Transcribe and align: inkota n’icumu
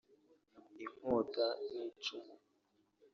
inkota 0.83 1.45
n’icumu 1.69 2.35